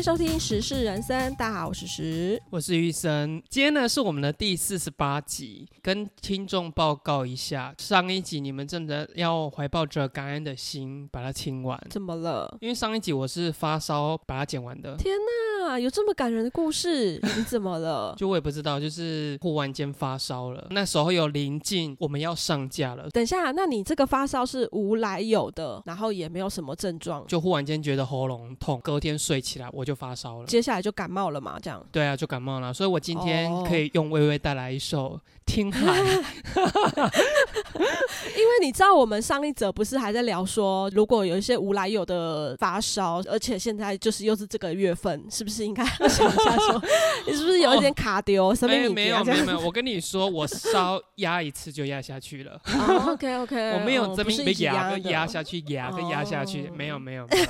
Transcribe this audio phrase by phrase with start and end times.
[0.00, 2.40] 迎收听《时事人生》，大家好，我是石。
[2.48, 12.56] 我是玉生，今天呢是我们的第四十八集，跟听众报告一下，上一集你们真的要怀抱着感恩的心把它听完，怎么了？
[12.62, 15.14] 因为上一集我是发烧把它剪完的，天
[15.68, 17.20] 哪，有这么感人的故事？
[17.36, 18.14] 你怎么了？
[18.16, 30.46] 就我也不知道，就是忽然间发烧了，那时候有临近我们要上架了，等一下，那你这个发烧是无来由的，然后也没有什么症状，就忽然间觉得喉咙痛，隔天睡起来我就发烧了。
[30.46, 31.58] 接下来就感冒了嘛？
[31.60, 31.84] 这样。
[31.90, 36.00] 对啊，就感冒了，所以我今天哦可以用微微带来一首《听海》。
[38.36, 46.82] 因为你知道，我们上一则不是还在聊说，如果有一些无来由的发烧，而且现在就是又是这个月份，是不是应该要 想一下说，
[47.26, 48.54] 你是不是有一点卡丢？
[48.62, 52.60] 没有没有没有，我跟你说，我烧压一次就压下去了。
[53.06, 57.26] OK OK，我没有这边边被压跟压下去，压跟压下去，没有没有。
[57.28, 57.46] 没有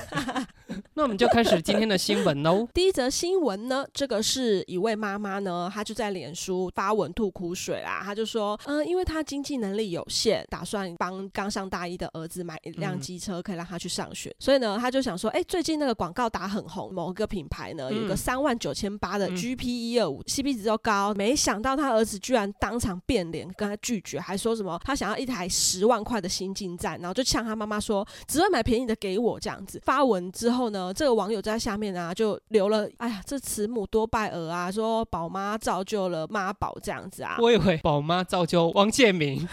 [0.93, 2.67] 那我们就开始今天的新闻喽。
[2.73, 8.01] 第一则新闻呢，这个是一位妈妈呢，她就在脸书发文吐苦水啦。
[8.03, 14.35] 她就说，嗯、因为她经济能力有限，打算帮刚上大一的儿子买一辆嗯机车，可以让他去上学。
[14.37, 21.13] 所以呢，他就想说，哎、最近那个广告打很红，某个品牌呢有个嗯三万九千八的嗯 GP 一二五，CP 值又高。
[21.13, 29.81] 没想到他儿子居然当场变脸，跟他拒绝，还说什么他想要一台十万块的新进站，然后就呛他妈妈说，只会买便宜的给我这样子。
[29.85, 37.37] 发文之后呢，这个网友在下面啊就留了，哎呀，这慈母多败儿啊，说宝妈造就了妈宝这样子啊。
[37.39, 39.39] 我以为宝妈造就王建民，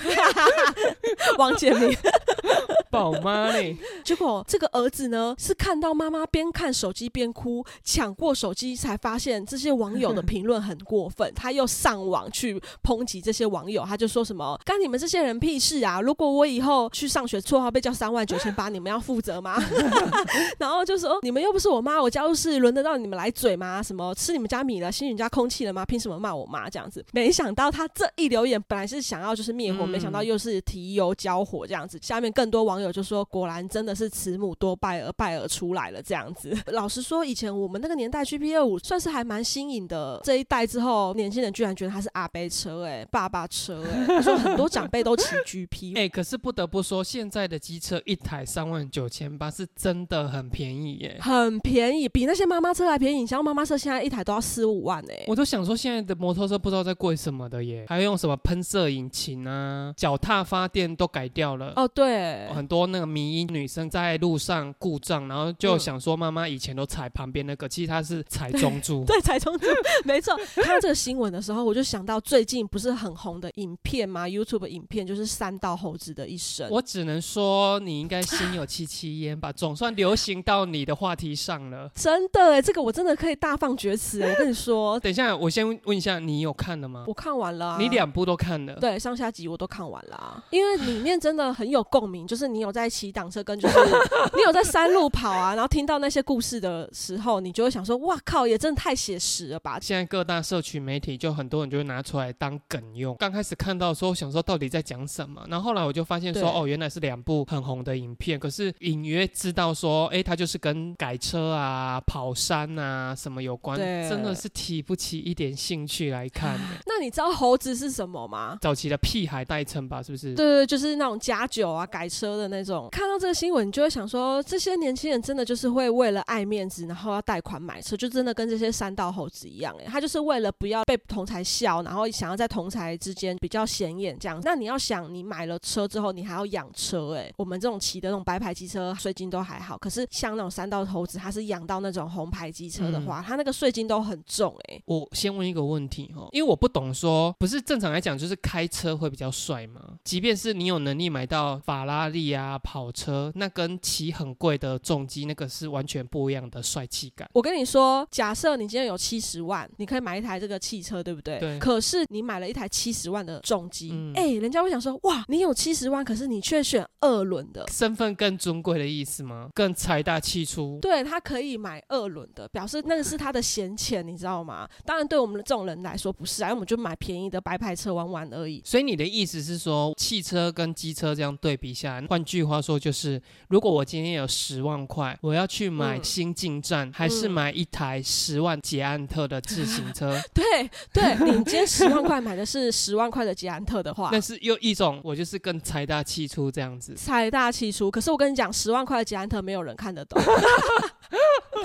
[1.36, 1.96] 王建民，
[2.90, 16.00] 宝妈嘞，结果这个儿子呢是看到妈妈边看手机边哭，抢过手机才发现这些网友的评论很过分，他又上网去抨击这些网友，他就说什么干你们这些人屁事啊！
[16.00, 19.62] 如果我以后去上学，绰号被叫三万九千八，你们要负责吗？
[20.58, 23.82] 然后就说你们又不是我妈，我家务事轮得到你们来嘴吗？
[23.82, 25.84] 什么吃你们家米了，吸你们家空气了吗？
[25.84, 27.04] 凭什么骂我妈这样子？
[27.12, 31.98] 没想到他这一留言本来是想要就是灭火，嗯没想到又是提油交火这样子。
[32.00, 36.56] 下面更多网友就说，果然真的是慈母多败儿，败儿出来了这样子。
[36.72, 51.18] 老实说，以前我们那个年代 GP 二五算是还蛮新颖的，这一代之后，年轻人居然觉得它是阿伯车、哎，爸爸车、哎，他说很多长辈都骑 GP，哎、 可是不得不说，现在的机车一台三万九千八是真的很便宜耶。
[51.20, 53.18] 很便宜，比那些妈妈车还便宜。
[53.20, 61.72] 你像妈妈车现在一台都要四五万哎、我都想说，现在的摩托车不知道在贵什么的耶，还要用什么喷射引擎啊，脚踏发电都改掉了。
[61.76, 65.78] 哦，对，很多那个迷音女生在路上故障，然后就嗯。
[65.88, 69.66] 想说妈妈以前都踩旁边那个，其实她是踩中柱 对，踩中柱，
[70.04, 70.36] 没错。
[70.56, 76.68] 看到这个新闻的时候，我就想到最近不是很红的影片吗？YouTube 影片就是三道猴子的一生。
[76.70, 81.90] 我只能说你应该心有戚戚焉吧，总算流行到你的话题上了。
[81.94, 84.30] 真的哎，这个我真的可以大放厥词哎！
[84.30, 87.04] 我跟你说， 等一下，我先问一下，你有看了吗？
[87.06, 88.74] 我看完了、啊，你两部都看了。
[88.74, 93.78] 对上下集我都看完了、啊，因为里面真的很有共鸣，就是你有在骑挡车，跟就是
[94.34, 99.78] 你有在山路跑啊，然后听到那些故事的时候，你就会想说，哇靠，也真的太写实了吧！
[99.80, 103.16] 现在各大社群媒体就很多人就会拿出来当梗用。
[103.18, 108.38] 刚开始看到的时候，想说到底在讲什么，然后后来我就发现说，哦，原来是两部很红的影片。
[108.38, 116.64] 可是隐约知道说，哎，它就是跟改车啊、跑山啊什么有关，真的是提不起一点兴趣来看的。
[116.86, 118.58] 那你知道猴子是什么吗？
[118.60, 120.34] 早期的屁孩代称吧，是不是？
[120.34, 122.88] 对对，就是那种加酒啊、改车的那种。
[122.90, 134.40] 看到这个新闻，你就会想说，这些年轻人真的就是会为了爱面子，然后要贷款买车，就真的跟这些山道猴子一样，哎，他就是为了不要被同才笑，然后想要在同才之间比较显眼这样。
[134.42, 144.80] 那你要想，你买了车之后，你还要养车，哎，我们这种骑的那种白牌机车税金都还好，可是像那种山道猴子，他是养到那种红牌机车的话，他那个税金都很重，哎。
[144.86, 149.97] 我先问一个问题哈，因为我不懂说，不是正常来讲就是开车会比较帅吗？
[150.04, 157.28] 即便是你有能力买到法拉利啊、跑车，那跟骑很贵的重机那个是完全不一样的帅气感。
[157.32, 161.38] 我跟你说，假设你今天有七十万，你可以买一台这个汽车，对不对？
[161.38, 167.66] 对可是你买了一台七十万的重机，嗯哎、人家会想说，哇，你有七十万，可是你却选二轮的。
[167.70, 169.48] 身份更尊贵的意思吗？
[169.54, 170.78] 更财大气粗？
[170.80, 174.68] 对他可以买二轮的，表示那个是他的闲钱，你知道吗？
[174.84, 178.62] 当然，对我们这种人来说不是啊，因为我们就买便宜的白牌车玩玩而已。
[178.64, 190.18] 所以你的意思是说，汽车跟机车这样对比下来，换句话说就是，如果我今天有十万块，我要去买嗯新进站，还是嗯买一台十万捷安特的自行车？
[190.32, 190.44] 对
[190.92, 196.94] 对，你今天十万块买的是十万块的捷安特的话， 那是又一种，我就是更财大气粗这样子。
[196.94, 197.90] 财大气粗。
[197.90, 200.20] 可是我跟你讲，十万块的捷安特没有人看得懂。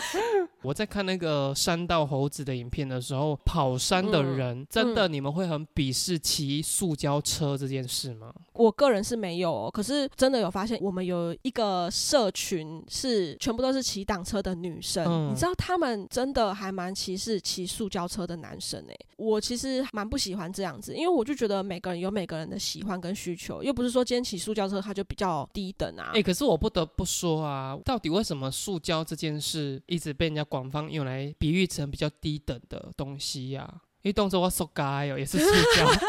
[0.64, 8.34] 我在看那个山道猴子的影片的时候，跑山的人、真的你们会很鄙视骑塑胶车这件事吗？
[8.54, 26.12] 我个人是没有、哦，可是真的有发现，我们有一个社群是全部都是骑挡车的女生，嗯你知道他们真的还蛮歧视骑塑胶车的男生诶、我其实蛮不喜欢这样子，因为我就觉得每个人有每个人的喜欢跟需求，又不是说今天骑塑胶车他就比较低等啊。
[26.14, 33.68] 哎、可是我不得不说啊，到底为什么塑胶这件事一直被人家广泛用来比喻成比较低等的东西呀、
[34.02, 35.46] 因为动作我手该哦，也是塑
[35.76, 35.88] 胶。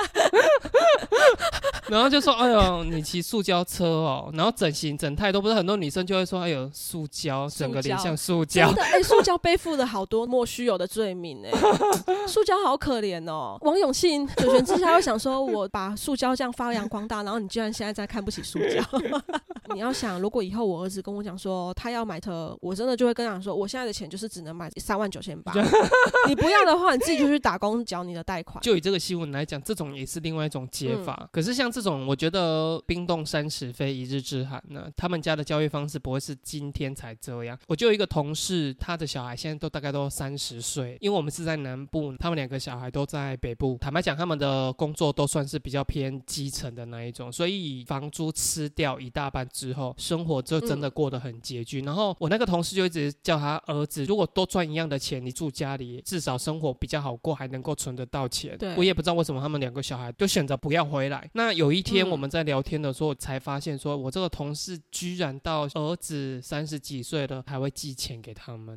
[1.87, 8.67] 然后就说：“哎呦，你骑塑胶车哦。”然后整形整态都不是很多女生就会说：“哎呦，塑胶，整个脸像塑胶。
[8.69, 11.50] 真的，哎、塑胶背负了好多莫须有的罪名哎、
[12.27, 13.59] 塑胶好可怜哦。
[13.61, 18.82] 王永庆九泉之下会想说，我把塑胶这样发扬光大，然后你居然现在在看不起塑胶。
[19.73, 25.53] 你要想，如果以后我儿子跟我讲说他要买车，我真的就会跟他讲说，我现在的钱就是只能买三万九千八，
[26.29, 28.63] 你不要的话，你自己就去打工缴你的贷款。
[28.63, 31.19] 就以这个新闻来讲，这种也是另外一种解法。
[31.21, 37.59] 嗯可是像这种，我觉得冰冻三尺非一日之寒呢，他们家的教育方式不会是今天才这样。
[37.67, 43.77] 我就有一个同事，他的小孩现在都大概都三十岁，因为我们是在南部，他们两个小孩都在北部。
[43.81, 51.81] 坦白讲，他们的工作都算是比较偏基层的那一种，所以房租吃掉一大半之后，生活就真的过得很拮据。
[51.83, 58.59] 然后我那个同事就一直叫他儿子，如果多赚一样的钱，你住家里，至少生活比较好过，还能够存得到钱。
[58.59, 61.31] 对我也不知道为什么他们两个小孩就选择不要回来。
[61.35, 68.77] 那有一天嗯我们在聊天的时候，才发现说我这个同事居然到儿子三十几岁了还会寄钱给他们、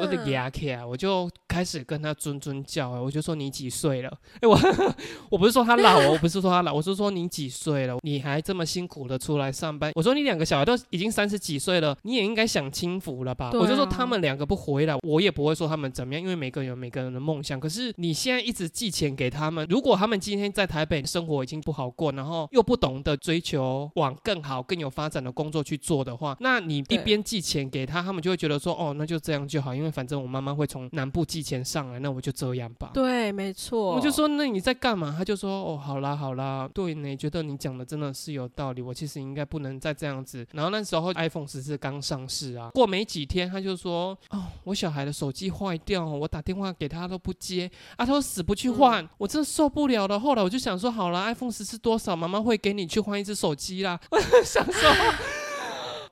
[0.00, 0.50] 我的牙
[0.86, 4.10] 我就开始跟他谆谆教、欸，我就说你几岁了？
[4.40, 4.58] 哎、我
[5.30, 7.98] 我不是说他老哦，我不是说他老，我是说你几岁了？
[8.02, 9.92] 你还这么辛苦的出来上班？
[9.94, 13.46] 我说你两个小孩都已经三十几岁了，你也应该享清福了吧？
[13.46, 17.60] 啊我就说他们两个不回来，我也不会说他们怎么样，因为每个人有每个人的梦想。
[17.60, 32.90] 可是你现在一直寄钱给他们，如果他们今天在台北生活已经不好过，然后又不懂得追求往更好、更有发展的工作去做的话，那你一边寄钱给他，他们就会觉得说，哦，那就这样就好，因为反正我妈妈会从南部寄钱上来，那我就这样吧。
[32.92, 33.94] 对，没错。
[33.94, 35.14] 我就说，那你在干嘛？
[35.16, 40.46] 他就说，哦，好啦，好啦，对呢，觉得你讲的真的是有道理，我其实应该不能再这样子。
[40.52, 50.18] 然后那时候 iPhone 十四刚上市啊，过没几天他就说，哦，我小孩的手机坏掉，我打电话给他都不接，啊，他说死不去换，我真的受不了了。
[50.18, 53.98] 后来我就想说，好了，iPhone 十四多少，妈妈会给你去换一只手机啦。
[54.10, 55.41] 我想说。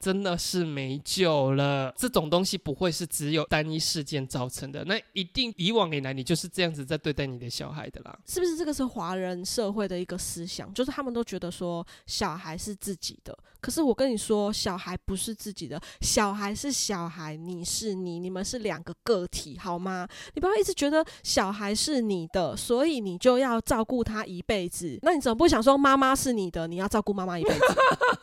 [0.00, 1.92] 真的是没救了。
[1.96, 8.18] 这种东西不会是只有单一事件造成的，那一定以往以来你就是这样子在对待你的小孩的啦。
[8.26, 10.72] 是不是这个是华人社会的一个思想？
[10.72, 20.08] 就是他们都觉得说小孩是自己的，可是我跟你说，小孩不是自己的，小孩是小孩，你是你，你们是两个个体，好吗？
[20.34, 24.98] 你不要一直觉得小孩是你的，所以你就要照顾他一辈子。
[25.02, 27.60] 那你怎么不想说妈妈是你的，你要照顾妈妈一辈子？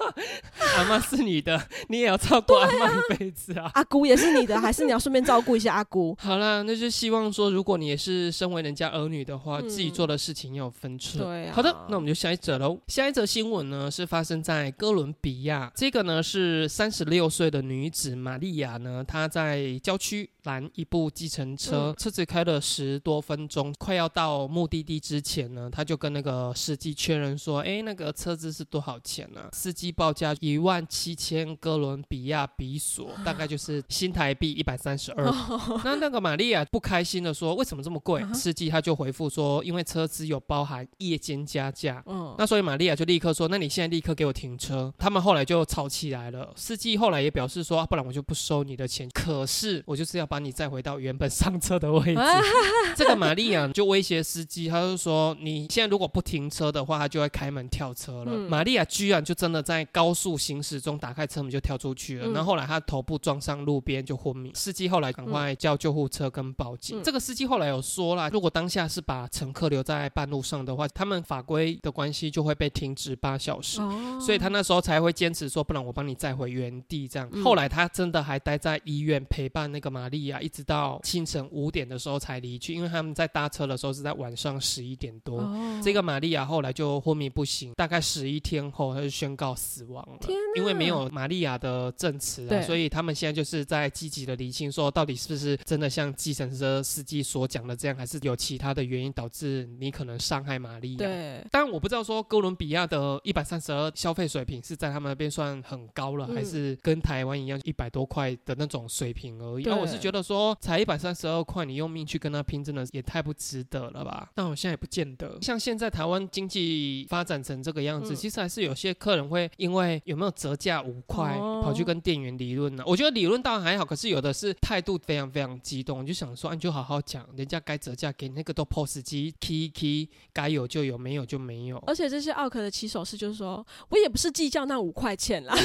[0.78, 3.72] 妈妈是你的， 你也要照顾阿妈一辈子啊。
[3.74, 6.16] 阿姑也是你的，还是你要顺便照顾一下阿姑？
[6.20, 11.24] 好啦，那就希望说，如果你也是身为人家儿女的话，嗯自己做的事情要有分寸。
[11.24, 12.80] 对啊好的，那我们就下一则喽。
[12.88, 35.26] 下一则新闻呢是发生在哥伦比亚，这个呢是三十六岁的女子玛利亚呢，她在郊区拦一部计程车，嗯车子开了十多分钟，快要到目的地之前呢，她就跟那个司机确认说，哎，那个车子是多少钱呢、司机报价一万七千哥伦比亚比索， 大概就是新台币一百三十二。
[35.84, 46.52] 那那个玛利亚不开心的说：“为什么这么贵？”啊司机他就回复说：“因为车资有包含夜间加价。”嗯，那所以玛利亚就立刻说：“那你现在立刻给我停车。”他们后来就吵起来了。
[46.56, 49.10] 司机后来也表示说：“啊、不然我就不收你的钱。
[49.14, 52.22] 可是我就是要把你载回到原本上车的位置。
[52.96, 58.32] 这个玛利亚就威胁司机，他就说：“你现在如果不停车的话，他就会开门跳车了。
[58.34, 62.28] 嗯玛利亚居然就真的在高速行驶中打开车门就跳出去了。
[62.28, 64.52] 嗯然后后来他头部撞上路边就昏迷。
[64.54, 67.00] 司机后来赶快叫救护车跟报警。
[67.00, 73.82] 嗯这个司机后来有说啦，如果当下是把乘客留在半路上的话，他们法规的关系就会被停止八小时。
[73.82, 77.30] 哦所以他那时候才会坚持说，不然我帮你载回原地这样。
[77.32, 85.40] 嗯后来他真的还待在医院陪伴那个玛利亚，一直到清晨五点的时候才离去，因为他们在搭车的时候是在晚上十一点多。
[85.40, 100.98] 哦这个玛利亚后来就昏迷不醒，大概十一天后，他就宣告死亡了因为没有玛利利亚的证词啊，对所以他们现在就是在积极的理清，说到底是不是真的像计程车司机所讲的这样，还是有其他的原因导致你可能伤害玛利亚。
[100.98, 109.64] 对，但我不知道说哥伦比亚的一百三十二消费水平是在他们那边算很高了，嗯还是跟台湾一样一百多块的那种水平而已。
[109.64, 114.32] 那啊，我是觉得说才一百三十二块，你用命去跟他拼，真的也太不值得了吧？
[114.34, 115.38] 但我现在也不见得。
[115.42, 121.62] 像现在台湾经济发展成这个样子，嗯其实还是有些客人会因为有没有折价五块，哦。
[121.64, 131.78] 跑去跟店员理论呢、我觉得理论当然还好，可是有的是态度非常非常激动，我就想说，啊、你就好好讲，人家该折价给那个都 POS 机 key 一 key，该有就有，没有就没有。
[131.86, 135.56] 而且这些奥克的起手式就是说，我也不是计较那五块钱啦，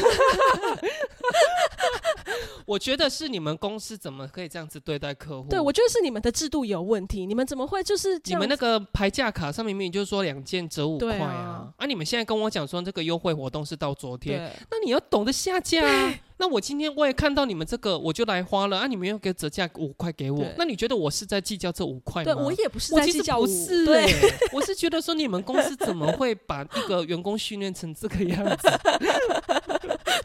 [2.66, 5.48] 我觉得是你们公司怎么可以这样子对待客户？
[5.48, 11.32] 对我觉得是你们的制度有问题，你们怎么会就是你们那个牌价卡上面明明就是说两件折五块啊。
[11.32, 16.14] 啊，啊，你们现在跟我讲说这个优惠活动是到昨天，那你要懂得下架啊。
[16.38, 22.34] 那我今天我也看到你们这个，我就来花了啊，你们又给折价五块给我，那你觉得我是在计较这五块吗？
[22.34, 23.86] 对我也不是在计较五，不是、
[24.52, 28.68] 我是觉得说你们公司怎么会把一个员工训练成这个样子？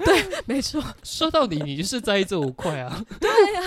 [0.45, 3.03] 没错，说到底，你就是在意这五块啊。
[3.19, 3.63] 对啊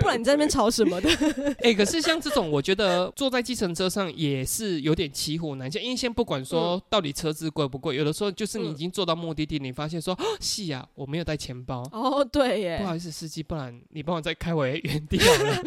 [0.00, 1.08] 不然你在那边吵什么的？
[1.62, 11.82] 哎、可是像这种，我觉得坐在计程车上也是有点骑虎难下，因为先不管说到底车子贵不贵，有的时候就是你已经坐到目的地，你发现说， 哦是呀、我没有带钱包。
[11.92, 15.62] 哦，对耶不，好意思，司机，不然你帮我再开回原地好了。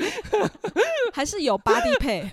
[1.13, 2.29] 还是有 body pay，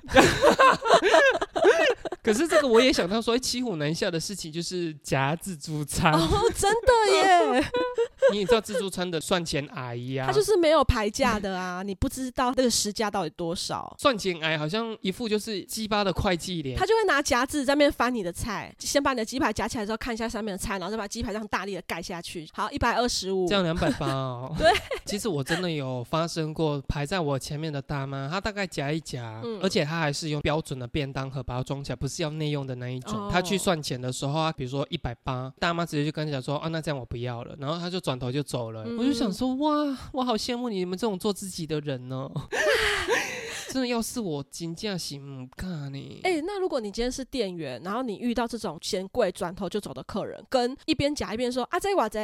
[2.25, 6.11] 可是这个我也想到说，哎骑虎难下的事情就是夹自助餐。
[6.13, 7.71] 哦，真的耶，
[8.33, 13.95] 你也知道自助餐的算钱阿姨啊，他就是没有牌价的啊，你不知道那个时价到底多少。
[13.99, 16.87] 算钱阿姨，好像一副就是鸡巴的会计脸他。
[16.87, 22.49] 就会拿夹子在那边翻你的菜，先把你的鸡排夹起来之后看一下上面的菜，然后再把鸡排这样大力的盖下去。
[22.53, 23.55] 好，一百二十五这。
[23.55, 24.55] 样两百八哦。
[24.59, 24.71] 对，
[25.05, 33.19] 其实我真的有发生过排在我前面的大妈，她大概夹一夹，嗯而且她还是用标准的便当盒把它装起来，不是要内用的那一种。
[33.19, 38.85] 哦她去算钱的时候啊，比如说一百八，大妈直接就跟他讲说，啊，那这样我不要了，然后他就转头就走了。
[38.87, 42.31] 嗯我就想说，哇，我好羡慕你们这种做自己的人哦。
[43.75, 46.21] 真的，要是我金价行不看呢？
[46.23, 52.21] 哎、那如果你今天是店员，然后你遇到这种嫌贵转头就走的客人，跟一边夹一边说啊这寡这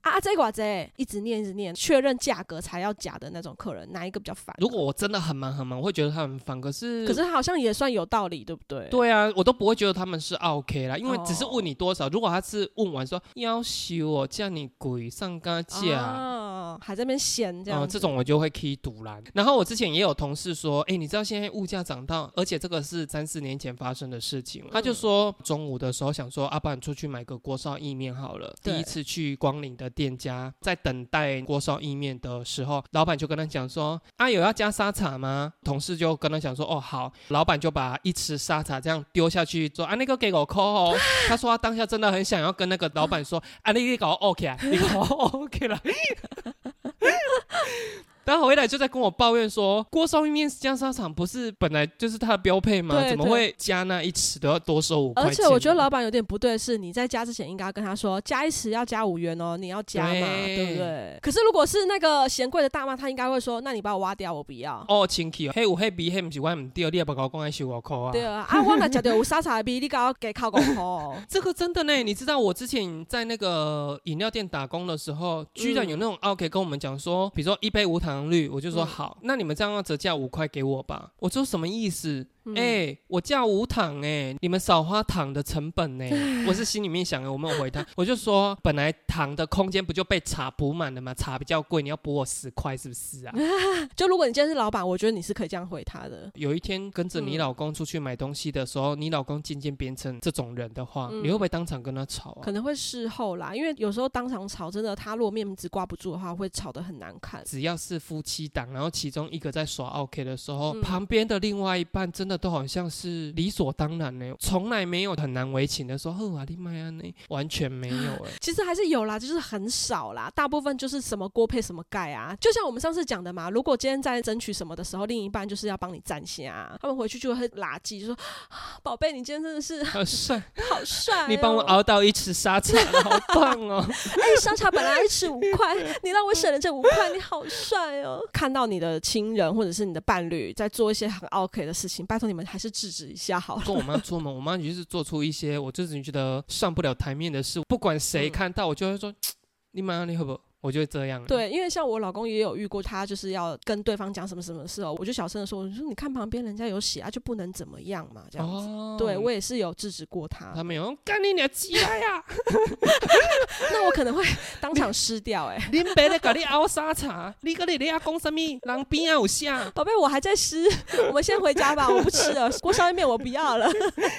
[0.00, 4.56] 啊啊这寡这，一直念一直念，确认价格才要夹的那种客人，哪一个比较烦？
[4.58, 6.58] 如果我真的很忙很忙，我会觉得他很烦。
[6.58, 8.88] 可是，可是他好像也算有道理，对不对？
[8.88, 12.08] 对啊，我都不会觉得他们是 OK 啦，因为哦只是问你多少。
[12.08, 15.98] 如果他是问完说要求我叫你鬼上嘎价。
[15.98, 19.22] 啊，还在那边嫌这样哦，子、这种我就会 key 堵拦。
[19.34, 24.64] 然后我之前也有同事说，哎，你知道现在物价涨到，而且这个是三四年前发生的事情。
[24.72, 28.54] 他就嗯说中午的时候想说，啊，爸你出去买个锅烧意面好了。
[28.62, 35.52] 第一次去光临的店家，在等待锅烧意面的时候，老板就跟他讲说，啊，有要加沙茶吗？
[35.64, 37.12] 同事就跟他讲说，哦，好。
[37.28, 40.96] 老板就把一匙沙茶这样丢下去，说，啊，那个给我扣哦。
[41.28, 45.00] 他说他当下真的很想要跟那个老板说，啊，你你搞 OK 啊，你搞
[45.32, 45.80] OK 了。
[48.26, 53.00] 然后回来就在跟我抱怨说，锅烧意面加沙场不是本来就是它的标配吗？
[53.00, 55.30] 对怎么会加那一匙都要多收五块钱？
[55.30, 61.18] 而且我觉得老板有点不对，是你在加之前应该要跟他说，加一匙要加五元哦，你要加嘛，对对不对？
[61.22, 64.84] 可是如果是那个嫌贵的大妈，她应该会说，那你把我挖掉，我不要。
[64.88, 68.12] 哦，清气哦，嘿有黑比黑不是我唔对，你也不搞讲爱收我扣啊。
[68.12, 71.14] 对啊，啊，我若食到有沙茶的比，你搞给靠狗口。
[71.28, 81.12] 这个真的呢，你知道我之前在那个饮料店打工的时候，居然有那种 OK 跟我们讲说，比如说一杯无糖绿，我就说嗯好，那你们这样要折价五块给我吧。
[81.18, 82.26] 我说什么意思？
[82.46, 86.04] 嗯哎、我叫无糖哎、你们少花糖的成本呢、
[86.46, 91.14] 我是心里面想的，我没有回他， 我就说本来糖的空间不就被茶补满了吗？
[91.14, 93.34] 茶比较贵，你要补我十块是不是啊？
[93.96, 96.30] 就如果你今天是老板，我觉得你是可以这样回他的。
[96.34, 102.52] 有一天跟着你嗯老公出去买东西的时候，你老公渐渐变成这种人的话，嗯你会不会当场跟他吵啊可？
[102.52, 107.42] 能会事后啦，因为有时候当场吵，真的他如果面子挂不住的话，会吵得很难看。
[107.44, 118.30] 只要是夫妻档，然后其中一个在耍 OK 的时候，嗯旁边的另外一半真的都好像是理所当然呢，从来没有很难为情的说“呵啊，你妈呀呢”，完全没有哎。
[118.40, 122.36] 其实还是有啦，就是很少啦，大部分就是什么锅配什么盖啊。
[122.40, 128.14] 就像我们上次讲的嘛，如果今天在争取什么的时候，另一半就是要帮你站下、啊，他们回去就会垃圾，就说
[128.48, 131.64] ：“啊宝贝，你今天真的是好帅，好帅、哦你帮我。
[131.64, 133.82] 熬到一匙沙茶，好棒哦！
[133.88, 138.20] 哎，沙茶本来一匙五块，你让我省了这五块，你好帅哦！
[138.32, 143.62] 看到你的亲人或者是你的伴侣在做一些很 OK 的事情，拜托你们还是制止一下好了。
[143.64, 149.14] 跟我妈出门，我妈就是做出一些我自己觉得上不了台面的事，不管谁嗯看到，我就会说
[149.72, 150.40] ：“你妈，你好不好？
[150.64, 158.66] 我就会这样。，对，因为像我老公也有遇过，他就是要跟对方讲什么什么事哦，我就小声的说，我说你看旁边人家有血啊，就不能怎么样嘛，这样子。
[158.66, 162.24] 哦，对我也是有制止过他，他没有干你娘鸡来呀！
[163.70, 164.24] 那我可能会
[164.58, 168.40] 当场失掉哎、恁爸咧甲你熬沙茶，你跟你咧讲什么？
[168.62, 169.70] 人边啊有啥？
[169.76, 170.66] 宝贝，我还在湿，
[171.08, 173.70] 我们先回家吧，我不吃了，锅烧意面我不要了。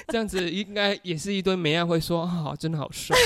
[0.06, 3.16] 这样子应该也是一堆美亚会说啊，好真的好帅。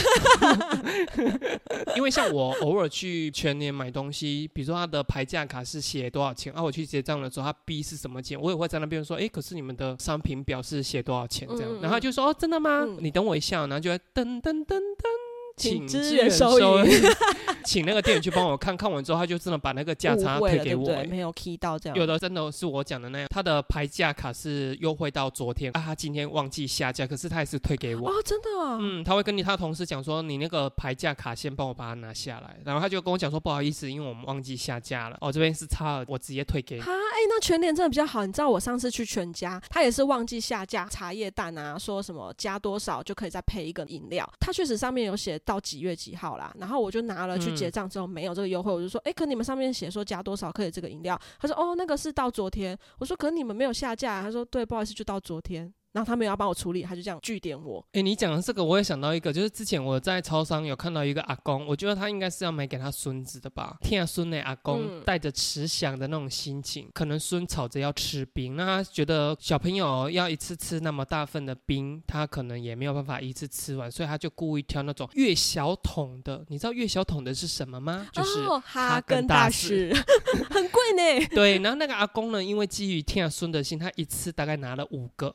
[1.97, 12.85] 因为像我偶尔去全年买东西，比如说他的牌价卡是写多少钱，啊，我去结账的时候他 B 是什么钱，我也会在那边说，哎、可是你们的商品表是写多少钱这样，然后他就说哦，真的吗？
[12.87, 15.30] 嗯你等我一下，然后就会噔噔噔噔。
[15.61, 16.91] 请支支援收银
[17.65, 21.05] 请那个店员去帮我看看完之后，他就真的把那个价差退给我、对对？
[21.05, 21.97] 欸没有 key 到这样。
[21.97, 28.09] 有的真的是我讲的那样，他的牌价卡是优惠到昨天啊，他今天忘记下架，可是他还是退给我。
[28.09, 36.83] 哦，真的、哦，嗯，他会跟你他同事讲说，你那个牌价卡先帮我把它拿下来，然后他就跟我讲说，不好意思，因为我们忘记下架了，哦，这边是差额，我直接退给你。
[36.83, 38.25] 哈，哎、那全联真的比较好。
[38.25, 44.29] 你知道我上次去全家，他也是忘记下架茶叶蛋啊，说什么加多少就可以再配一个饮料。
[44.41, 51.21] 他确实上面有写到几月几号啦，然后我就拿了去嗯结账之后没有这个优惠，我就说，哎、可你们上面写说加多少可以这个饮料？
[51.41, 52.79] 他说，哦，那个是到昨天。
[53.01, 54.23] 我说，可你们没有下架啊。
[54.23, 55.75] 他说，对，不好意思，就到昨天。
[55.93, 57.85] 然后他没有要帮我处理，他就这样据点我。
[57.93, 63.77] 哎、你讲的这个，我也想到一个，就是之前我在超商有看到一个阿公，我觉得他应该是要买给他孙子的吧。
[63.81, 76.45] 听孙的阿公嗯带着慈祥的那种心情，可能孙吵着要吃冰，那他觉得小朋友要一次吃那么大份的冰，他可能也没有办法一次吃完，所以他就故意挑那种越小桶的。
[76.49, 78.07] 你知道越小桶的是什么吗？
[78.13, 79.93] 就是哦、哈哈根根达达斯，
[80.51, 81.27] 很贵呢。
[81.35, 85.35] 对，然后那个阿公呢，因为基于天孙的心，他一次大概拿了五个。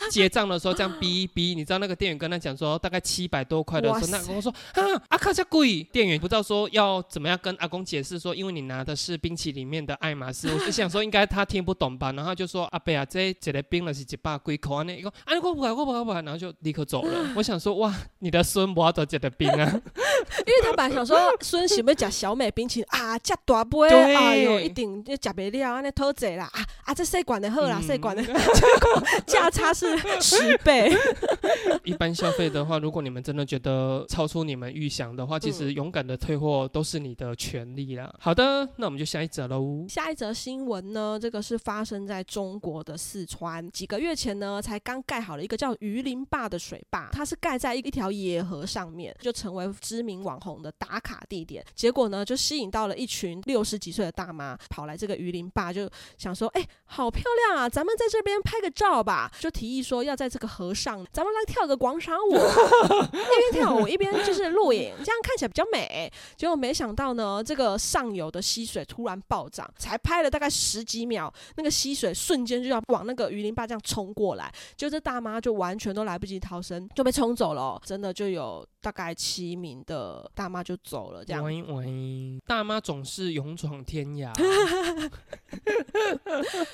[0.10, 17.30] 结账的时候这样逼一逼，你知道那个店员跟他讲说大概七百多块的时候，那阿公说啊阿卡加贵，店员不知道说要怎么样跟阿公解释说，因为你拿的是冰淇淋里面的爱马仕，我就想说应该他听不懂吧，然后就说阿贝啊，这这个冰了是几百几块呢，一个啊我不敢我不敢我不敢，然后就立刻走了。
[17.34, 19.80] 我想说哇，你的孙不要得这个冰啊，
[20.46, 22.88] 因为他本来想说孙喜不吃小美冰淇淋。
[22.88, 26.48] 啊，加大杯，哎呦，一定就吃不了，安尼偷嘴啦。
[26.52, 26.94] 啊啊！
[26.94, 29.87] 这细管的好啦，嗯细管的，结 果价差是
[30.20, 30.90] 十倍。
[31.84, 38.12] 一般消费的话，如果你们真的觉得超出你们预想的话，其实勇敢的退货都是你的权利啦。
[38.18, 39.84] 好的，那我们就下一则喽。
[39.88, 51.64] 下一则新闻呢，这个是发生在中国的四川，几个月前呢，才刚盖好了一个叫榆林坝的水坝，它是盖在一一条野河上面，就成为知名网红的打卡地点。
[51.74, 66.12] 结果呢，就吸引到了一群六十几岁的大妈跑来这个榆林坝，就想说，哎、好漂亮啊，咱们在这边拍个照吧，就提议说要在这个河上，咱们来跳个广场舞啊， 一边跳舞一边就是录影，这样看起来比较美。
[66.36, 81.42] 结果没想到呢，这个上游的溪水突然暴涨，才拍了大概十几秒，那个溪水瞬间就要往那个鱼鳞坝这样冲过来，就这大妈就完全都来不及逃生，就被冲走了哦、真的就有大概七名的大妈就走了，这样。
[81.44, 84.32] 喂喂，大妈总是勇闯天涯。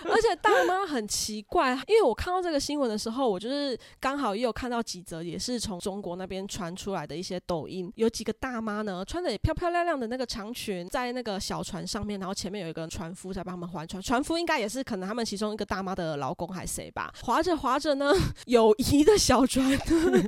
[0.04, 18.12] 而且大妈很奇怪，因为我看到这个新闻的时候，我就是刚好也有看到几则，也是从中国那边传出来的一些抖音，有几个大妈呢，穿的漂漂亮亮的那个长裙，在那个小船上面，然后前面有一个船夫在帮他们划船，船夫应该也是可能他们其中一个大妈的老公还是谁吧，划着划着呢，
[18.46, 19.64] 友谊的小船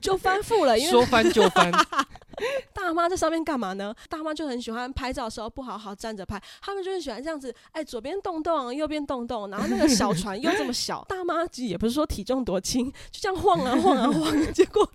[0.01, 1.66] 就翻覆了，因为说翻就翻，
[2.73, 3.95] 大妈在上面干嘛呢？
[4.09, 14.87] 大妈就很喜欢拍照的时候不好好站着拍，他们就很喜欢这样子，哎，左边动动，右边动动，然后那个小船又这么小，大妈也不是说体重多轻，就这样晃啊晃啊晃，结果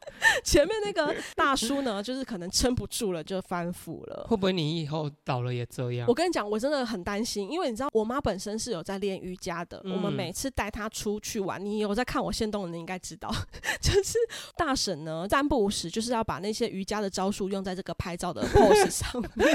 [0.44, 4.28] 前面那个大叔呢，就是可能撑不住了，就翻覆了。
[4.30, 6.14] 会不会你以后倒了也这样我？
[6.14, 9.82] 跟你讲，我真的很担心，因为你知道，我妈本身是有在练瑜伽的。
[9.84, 13.30] 嗯我们每次带她出去玩，你有在看我现动的，你应该知道，
[13.82, 14.18] 就是
[14.56, 19.48] 大婶呢三不五时就是要把那些瑜伽的招数用在这个拍照的 pose 上面，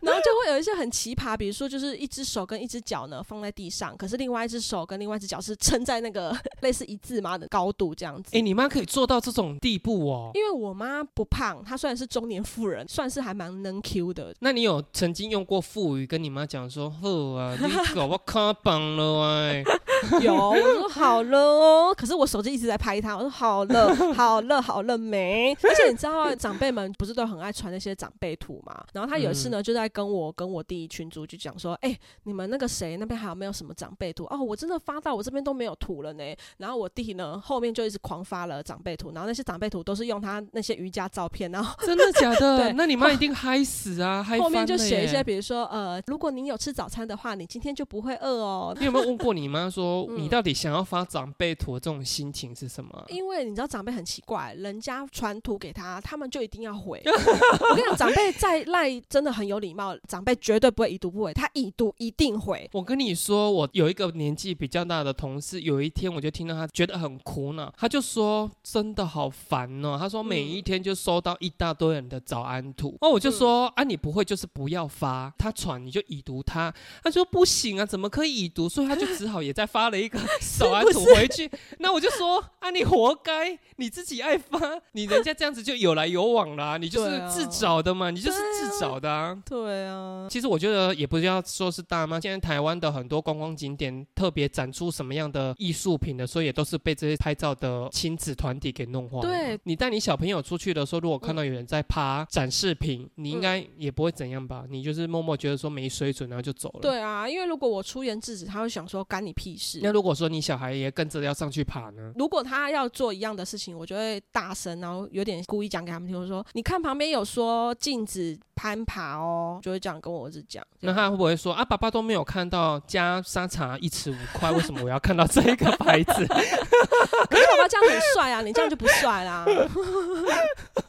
[0.00, 8.36] 然后就会有一些很奇葩，比如说就是一只手跟一只脚呢放在地上，可是另外一只手跟另外一只脚是撑在那个 类似一字马的高度这样子。
[8.36, 10.30] 哎、你妈可以做到这种地步哦。
[10.34, 19.64] 因为我妈不胖，她虽然是中年妇人，算是还蛮能 Q 的，那你有曾经用过腹语跟你妈讲说，呵啊，你搞我卡棒了哎，
[20.22, 25.56] 有，我说好了哦，可是我手机一直在拍他，我说好了， 好了，好了没？
[25.62, 28.84] 而且你知道长辈们不是都很爱传那些长辈图嘛？
[28.92, 34.24] 然后他有一次呢，就在跟我跟我弟群主就讲说，哎，你们那个谁那边还有没有什么长辈图？
[34.30, 36.24] 哦，我真的发到我这边都没有图了呢。
[36.58, 42.58] 然后我弟呢后面就一直狂发了长辈图，然后那些长辈图都是用他那些瑜伽照片，然后真的假的？
[42.58, 44.22] 对那你妈一定嗨死啊！
[44.22, 48.74] 嗨后面就写一些，比如说呃，如果你有吃早餐的话，你今天就不会饿哦。
[48.78, 53.04] 你有没有问过你妈说，嗯你到底想要发长辈图的这种心情是什么啊？
[53.08, 57.00] 因为你知道长辈很奇怪，人家传图给他，他们就一定要回。
[57.06, 62.68] 我跟你讲，长辈在赖真的很有礼貌，长辈绝对不会已读不回，他已读一定回。
[62.72, 69.96] 我跟你说，我有一个年纪比较大的同事，有一天我就听到他觉得很苦恼，他就说真的好烦哦。
[69.98, 76.72] 他说每一天就收到一大堆人的早安图，哦，我就说、啊，你不会就是不要发，他传你就已读他。
[77.02, 78.68] 他说不行啊，怎么可以已读？
[78.68, 80.18] 所以他就只好也再发了一个
[80.56, 81.50] 早安图回去。
[81.80, 84.58] 那我就说啊，你活该，你自己爱发，
[84.92, 89.36] 你人家这样子就有来有往啦、你就是自找的嘛，你就是自找的啊。
[89.44, 99.20] 对啊，其实我觉得也不要说是大妈，现在台湾的很多观光景点特别展出什么样的艺术品的，所以也都是被这些拍照的亲子团体给弄坏。
[99.20, 104.64] 对，你带你小朋友出去的时候，如果看到有人在趴展示品，你应嗯该也不会怎样吧？
[104.70, 106.80] 你就是默默觉得说没水准，然后就走了。。
[106.80, 109.65] 对啊，因为如果我出言制止，他会想说干你屁事。
[109.82, 112.12] 那如果说你小孩也跟着要上去爬呢？
[112.16, 116.18] 如果他要做一样的事情，我就会大声，然后有点故意讲给他们听。
[116.18, 120.64] 我说：“你看旁边有说禁止攀爬哦。”就会这样跟我儿子讲。
[120.80, 126.26] 那他会不会说啊，爸爸都没有看到加沙茶一尺五块，为什么我要看到这一个牌子？
[126.26, 129.44] 可是爸爸这样很帅啊，你这样就不帅啦。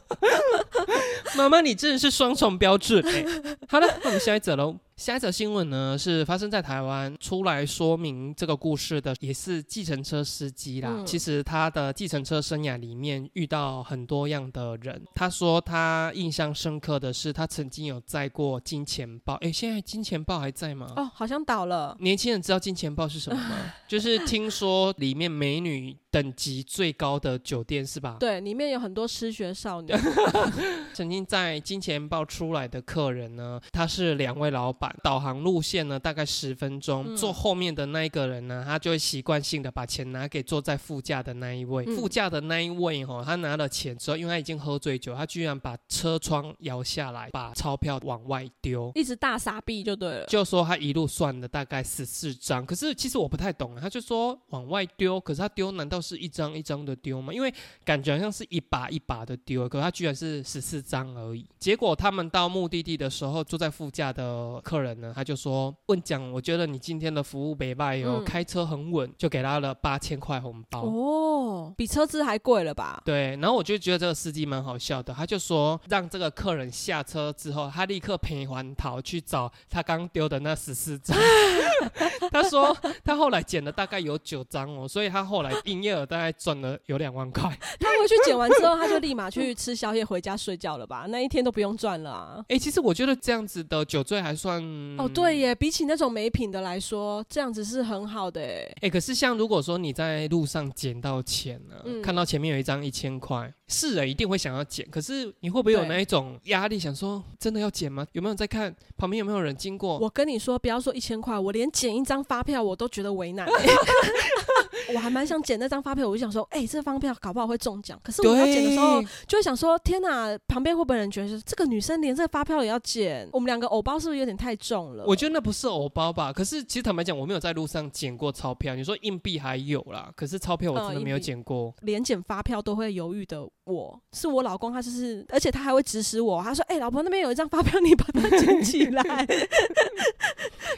[1.36, 3.24] 妈妈，你真的是双重标准哎、
[3.68, 4.76] 好了，那我们下一则喽。
[4.96, 10.90] 下一则新闻呢是发生在台湾，出来说明这个故事的也是计程车司机啦。
[10.92, 15.00] 嗯其实他的计程车生涯里面遇到很多样的人。
[15.14, 19.34] 他说他印象深刻的是，他曾经有载过金钱豹。
[19.34, 20.92] 哎，现在金钱豹还在吗？
[20.96, 21.96] 哦，好像倒了。
[22.00, 23.56] 年轻人知道金钱豹是什么吗？
[23.86, 28.16] 就是听说里面美女等级最高的酒店是吧？
[28.18, 29.92] 对，里面有很多失学少女。
[30.94, 48.90] 曾经在金钱豹出来的客人呢，他是两位老板，导航路线呢大概十分钟，嗯坐后面的那一个人呢，他就会习惯性的把钱拿给坐在副驾的那一位，嗯副驾的那一位哈、他拿了钱之后，因为他已经喝醉酒，他居然把车窗摇下来，把钞票往外丢。
[48.94, 50.26] 一直大傻逼就对了。
[50.26, 57.32] 就说他一路算了大概十四张，可是其实我不太懂啊，他就说往外丢，可是他丢难道是一张一张的丢吗？
[57.32, 57.52] 因为
[57.84, 61.46] 感觉好像是一把一把的丢，可他居然是十四张而已。
[61.58, 70.82] 结果他们到目的地的时候，坐在副驾的客人呢，他就说问讲，我觉得你今天的服务没败哦，嗯开车很稳，就给他了八千块红包。
[70.82, 73.02] 哦，比车资还贵了吧？
[73.04, 81.16] 对，然后我就觉得这个司机蛮好笑的，他就说让这个客人下车之后，他立刻赔还逃去找他刚丢的那十四张。
[82.30, 87.42] 他说他后来捡了大概有九张哦，所以他后来营业额大概赚了有两万块。
[87.80, 91.06] 他回去捡完之后，他就立马去吃宵夜，回家睡觉了吧？
[91.08, 92.44] 那一天都不用赚了啊。
[92.48, 94.60] 哎、其实我觉得这样子的酒醉还算
[94.98, 98.74] 哦，对耶，比起那种没品的来说，这样子是很好的哎。
[98.82, 104.86] 哎、可是像如果说你在路上捡到钱呢、嗯看到前面有一张一千块，是人一定会想要捡。
[104.90, 108.06] 可是你会不会有那一种压力，想说真的要捡吗？
[108.12, 109.98] 有没有在看旁边有没有人经过？
[109.98, 113.52] 我跟你说，不要说一千块，我连捡一张发票我都觉得为难欸。
[114.94, 117.98] 我还蛮想捡那张发票，我就想说，哎、这发票搞不好会中奖。
[118.02, 123.28] 可是我要捡的时候，就会想说，天哪，旁边会不会有人觉得这个女生连这个发票也要捡？
[123.32, 125.04] 我们两个偶包是不是有点太重了？
[125.06, 126.32] 我觉得那不是偶包吧？
[126.32, 128.74] 可是其实坦白讲，我没有在路上捡过钞票。
[128.74, 131.74] 你说硬币还有啦，可是钞票我真的没有捡过。
[131.82, 139.02] 连捡发票都会犹豫的我，是我老公，他就是，而且他还会指使我，他说：“哎、老婆那边有一张发票，你把它捡起来。”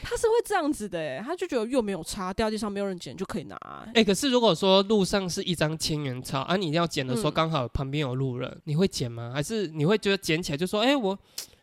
[0.03, 3.55] 他是会这样子的、哎，他就觉得又没有差，掉地上没有人捡就可以拿、
[3.93, 9.31] 哎、可是如果说路上是一张千元钞啊，你要捡的时候嗯刚好旁边有路人，你会捡吗？
[9.33, 11.17] 还是你会觉得捡起来就说，哎、我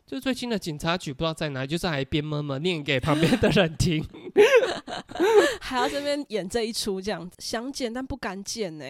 [0.07, 4.05] 就最近的警察局不知道在哪里，就是还边摸摸念给旁边的人听。
[5.61, 8.85] 还要这边演这一出，这样子想捡但不敢捡呢、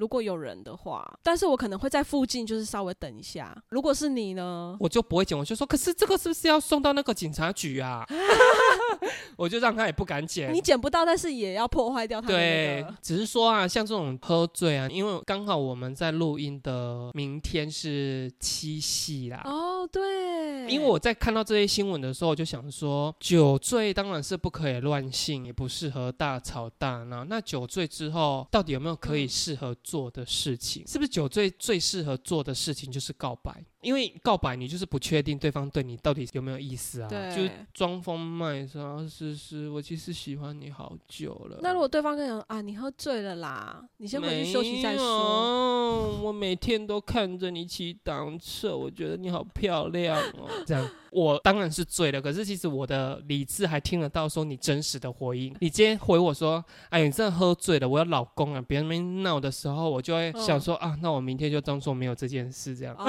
[0.00, 3.54] 如果有人的话，但是我可能会在附近，就是稍微等一下。
[3.68, 4.74] 如果是你呢？
[4.80, 8.06] 我就不会捡，我就说，可是这个是不是要送到那个警察局啊？
[9.36, 10.60] 我就让他也不敢捡你。
[10.60, 19.42] 捡不到，但是也要破坏掉他对。，只是说啊，像这种喝醉啊，因为刚好我们在录音的明天是七夕啦。
[19.44, 20.00] 哦，对，
[20.70, 27.24] 因为我在看到这些新闻的时候，我就想说，酒醉当然是不可以乱性，也不适合大吵大闹。
[27.24, 30.86] 那酒醉之后，到底有没有可以适合做的事情？
[30.86, 33.64] 是不是酒醉最适合做的事情就是告白？
[33.82, 41.58] 因为告白，你就是不确定对方对你到底有没有意思啊，对就装疯卖傻，是是，我其实喜欢你好久了。
[41.62, 46.20] 那如果对方跟你讲啊，你喝醉了啦，你先回去休息再没说。
[46.22, 50.48] 我每天都看着你骑单车，我觉得你好漂亮哦。
[50.66, 55.54] 这样，我当然是醉了，可是其实我的理智还听得到说你真实的回应。
[55.60, 62.94] 你今天回我说，哎，你真的喝醉了，我有老公啊，别人没闹的时候，我就会想说、啊，那我明天就当做没有这件事，这样。
[62.96, 63.04] 哦，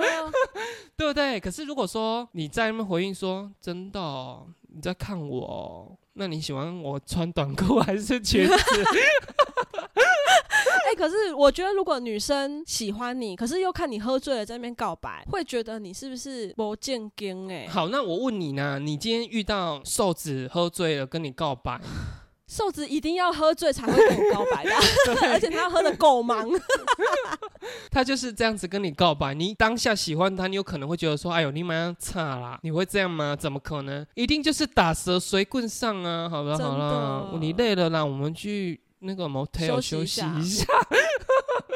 [0.96, 1.38] 对不对？
[1.40, 8.54] 可是如果说你在那边回应说真的哦、你在看我哦，那你喜欢我穿短裤还是裙子？
[10.86, 17.50] 哎、可是我觉得如果女生喜欢你，可是又看你喝醉了在那边告白，会觉得你是不是不正经？
[17.50, 18.78] 哎，好，那我问你呢？
[18.78, 21.80] 你今天遇到瘦子喝醉了跟你告白，
[22.48, 24.70] 瘦子一定要喝醉才会跟我告白的，
[25.32, 26.48] 而且他要喝的够忙。
[27.90, 33.34] 他就是这样子跟你告白，你当下喜欢他，你有可能会觉得说，哎呦，你蛮差啦，你会这样吗？
[33.34, 34.06] 怎么可能？
[34.14, 36.28] 一定就是打蛇随棍上啊！
[36.28, 40.66] 好了好了，你累了啦，我们去那个 motel 休休息一下。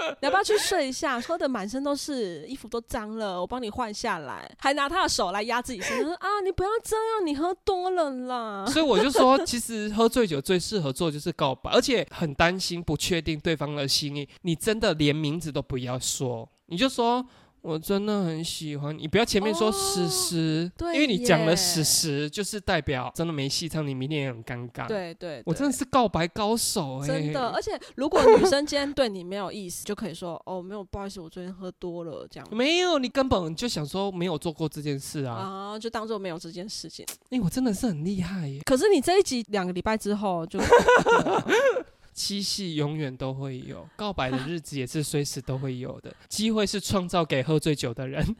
[0.20, 1.20] 你要不要去睡一下？
[1.20, 8.66] 喝的满身都是，衣服都脏了，我帮你换下来，还拿他的手来压自己身，说啊，你不要这样，你喝多了啦。
[8.66, 17.26] 所以我就说，其实喝醉酒最适合做就是告白，而且很担心不确定对方的心意，你真的连名字都不要说，你就说。
[17.62, 35.34] 我真的很喜欢你，不要前面说哦史实，对因为你讲了耶史实，就是代表真的没戏唱，你明天也很尴尬。，对对对我真的是告白高手哎、真的，而且如果女生今天对你没有意思，就可以说哦，没有，不好意思，我昨天喝多了，这样没有，你根本就想说没有做过这件事啊！
[35.34, 37.04] 啊，就当做没有这件事情。
[37.30, 40.58] 哎、我真的是很厉害耶，可是你这一集两个礼拜之后就
[42.12, 48.24] 七夕永远都会有，告白的日子也是随时都会有的，机会是创造给喝醉酒的人。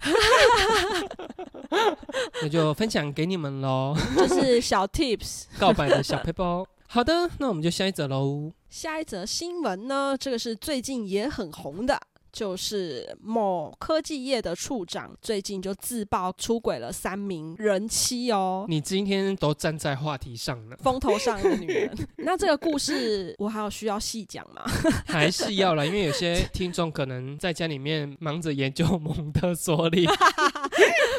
[2.43, 5.45] 那就分享给你们喽，就是小 tips。
[5.59, 6.67] 告白的小背包。
[6.89, 8.53] 好的，那我们就下一则喽。
[8.69, 12.01] 下一则新闻呢，这个是最近也很红的。
[12.33, 21.91] 就是某科技业的处长最近就自曝出轨了三名人妻哦，你今天都站在话题上了，风头上的女人。
[22.19, 24.63] 那这个故事我还有需要细讲吗？
[25.07, 30.07] 还是要了，因为有些听众可能在家里面忙着研究蒙特梭利。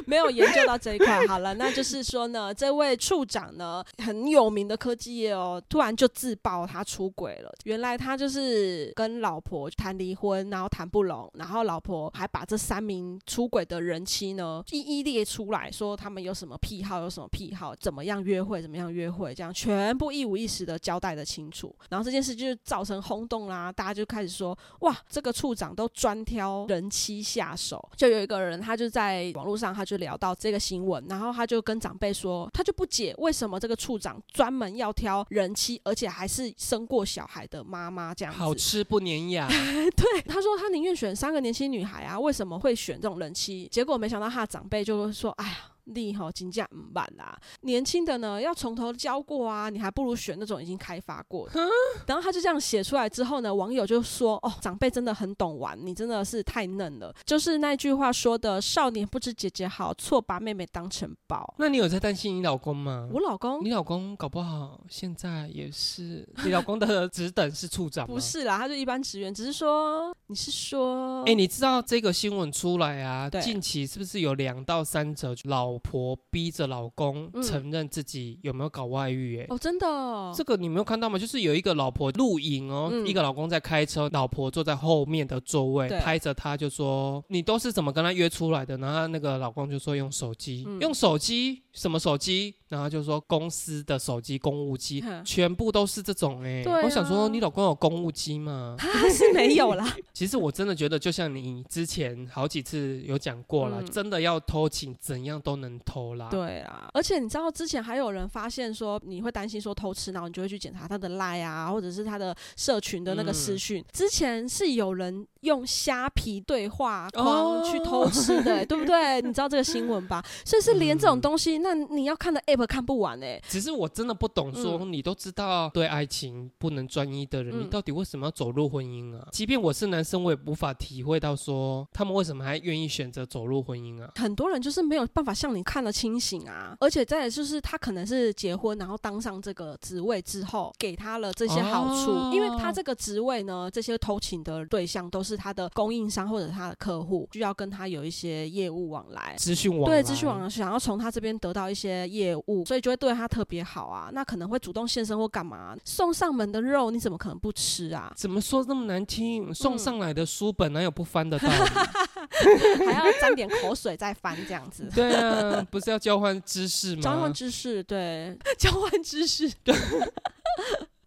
[0.07, 1.25] 没有研究到这一块。
[1.27, 7.51] 好了，那就是说呢，这位处长呢很有名的科技业哦，突然就自曝他出轨了。
[7.63, 21.75] 原来他就是跟老婆谈离婚，然后谈不拢，然后老婆还把这三名出轨的人妻呢一一列出来说他们有什么癖好，有什么癖好，怎么样约会，怎么样约会，这样全部一五一十的交代的清楚。
[21.89, 27.89] 然后这件事就是造成轰动啦，大家就开始说哇，这个处长都专挑人妻下手。
[27.95, 38.39] 就有一个人，他就在网络上，他就聊到这个新闻，然后他就跟长辈说，他就不解为什么这个处长专门要挑人妻，而且还是生过小孩的妈妈这样子。
[38.39, 39.47] 好吃不粘牙，
[39.95, 43.69] 对，他说他宁愿选三个年轻女孩啊，为什么会选这种人妻？
[43.71, 45.70] 结果没想到他的长辈就说，哎呀。
[45.85, 51.61] 你吼金价唔办啦，年轻的呢要从头教过啊，你还不如选那种已经开发过的。
[52.07, 61.53] 然后他就这样写出来之后呢，网友就说：“哦，长辈真的很懂玩，你真的是太嫩了。”就是那句话说的：“少年不知姐姐好，错把妹妹当成宝。
[61.57, 63.07] 那你有在担心你老公吗”？
[63.13, 68.19] 我老公你老公搞不好现在也是，你老公的职等是处长 不？
[68.19, 73.29] 是啦，他就一般职员，只是说你是说，哎、你知道这个新闻出来啊？
[73.29, 77.43] 对近期是不是有两到三则老婆逼着老公嗯。
[77.43, 81.17] 承认自己有没有搞外遇、哎、哦，真的哦，这个你没有看到吗？
[81.17, 83.05] 就是有一个老婆录影哦，嗯。
[83.07, 88.77] 一个老公在开车，老婆坐在后面的座位拍着他，就说你都是怎么跟他约出来的？
[88.77, 90.79] 然后那个老公就说用手机，嗯。
[90.79, 92.53] 用手机什么手机？
[92.67, 98.75] 然后就说公司的手机，公务机，全部都是这种哎、对啊我想说你老公有公务机吗？
[98.79, 99.93] 他是没有啦。
[100.13, 106.29] 其实我真的觉得，就像你之前好几次有讲过了，嗯真的要偷情，怎样都能偷啦。
[106.29, 113.83] 对啊，而且你知道之前还有人发现说，你会担心说偷吃，然后你就会去检查他的赖啊，或者是他的社群的那个私讯。
[113.91, 119.21] 之前是有人用虾皮对话框哦去偷吃的、对不对？
[119.21, 120.23] 你知道这个新闻吧？
[120.45, 129.27] 所以是连这种东西，那你要看的 app 看不完哎、只是我真的不懂说，你都知道对爱情不能专一的人，嗯你到底为什么要走入婚姻啊？
[129.31, 134.09] 即便我是男生，我也无法体会到说，他们为什么还愿意选择走入婚姻啊？
[134.15, 149.35] 很多人就是没有办法像你看得清醒啊，而且再来就是他可能是结婚，然后当上这个职位之后，给他了这些好处，哦因为他这个职位呢，这些偷情的对象都是他的供应商或者他的客户，需要跟他有一些业务往来。
[149.37, 154.09] 资讯网对，来资讯网想要从他这边得到一些业务，所以就会对他特别好啊。
[154.13, 158.13] 那可能会主动献身或干嘛，送上门的肉你怎么可能不吃啊？
[158.15, 159.53] 怎么说这么难听？
[159.53, 162.85] 送上来的书本哪有不翻的道理？
[162.85, 164.89] 还要沾点口水再翻这样子。
[164.95, 167.01] 对啊，不是要交换知识吗？
[167.01, 169.75] 交换知识，对， 交换知识，对。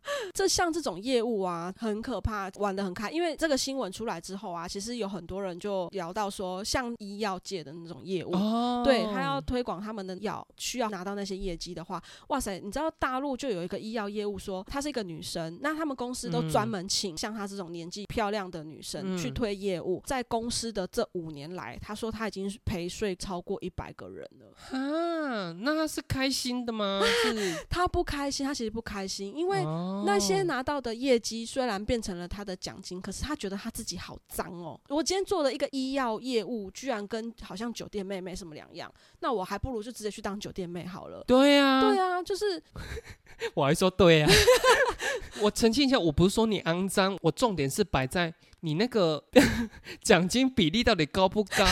[0.34, 3.10] 这像这种业务啊，很可怕，玩得很开。
[3.10, 12.58] 因为这个新闻出来之后啊，其实有很多人就聊到说，像医药界的那种业务，哦，对他要推广他们的药，需要拿到那些业绩的话，哇塞！
[12.58, 20.02] 你知道大陆就有一个医药业务说，她是一个女生，那他们公司都嗯专门请像她这种年纪漂亮的女生嗯去推业务。
[20.04, 24.78] 在公司的这五年来，她说她已经陪睡超过一百个人了。
[24.78, 27.00] 啊，那她是开心的吗？
[27.22, 29.64] 是 她不开心，她其实不开心，因为
[30.04, 34.80] 那些哦拿到的业绩虽然变成了他的奖金，可是他觉得他自己好脏哦。
[34.88, 41.22] 我今天做了一个医药业务，居然跟好像酒店妹没什么两样，那我还不如就直接去当酒店妹好了。
[41.26, 42.62] 对啊，对啊，就是
[43.54, 44.30] 我还说对啊。
[45.40, 49.22] 我澄清一下，我不是说你肮脏，我重点是摆在你那个
[50.00, 51.66] 奖金比例到底高不高？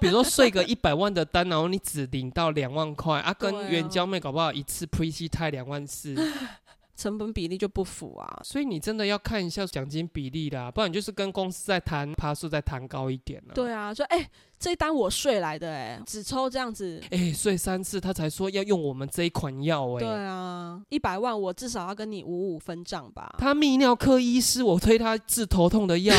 [0.00, 6.14] 比如说睡个一百万的单，然后你只领到两万块啊，跟对啊援交妹搞不好一次 pre C 胎两万四，
[7.02, 8.40] 成本比例就不符啊。
[8.44, 13.54] 所以你真的要看一下奖金比例啦，不然你就是跟公司在谈爬数再谈高一点了。
[13.54, 17.02] 对啊，说哎、这一单我税来的哎、只抽这样子。
[17.10, 23.34] 哎、睡三次他才说要用我们这一款药哎、对啊，一百万我至少要跟你五五分账吧。
[23.38, 26.14] 他泌尿科医师，我推他治头痛的药，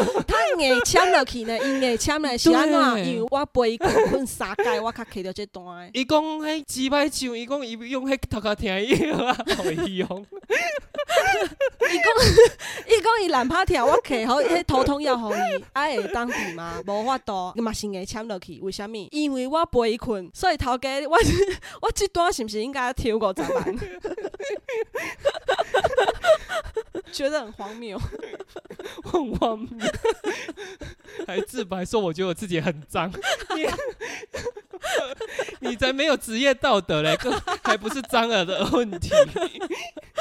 [0.26, 2.94] 他硬签落去呢，因硬签呢是安怎？
[2.94, 5.90] 对因为我背困困三届，我较摕到这段。
[5.92, 10.26] 伊讲迄几百唱，伊讲伊用迄头壳听伊啊，互 伊用。
[12.86, 18.58] 伊讲伊懒趴跳，我摕好迄头痛药互伊，啊会当治嘛，无法度，嘛是硬签落去。
[18.60, 19.08] 为虾米？
[19.12, 21.18] 因为我背困，所以头家我
[21.82, 23.78] 我这段是不是应该抽五十万？
[27.12, 28.00] 觉得很荒谬。
[29.04, 29.81] 很荒谬，
[31.26, 33.10] 还自白说我觉得我自己很脏，
[33.56, 33.66] 你
[35.70, 37.16] 你才没有职业道德嘞，
[37.62, 39.10] 还不是脏耳的问题。